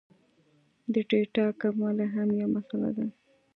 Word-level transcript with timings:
د 0.93 0.95
ډېټا 1.09 1.45
کموالی 1.61 2.07
هم 2.15 2.27
یو 2.39 2.47
مسئله 2.55 2.89
ده 2.97 3.07